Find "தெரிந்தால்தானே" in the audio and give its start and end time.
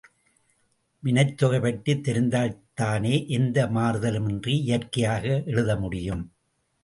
2.07-3.27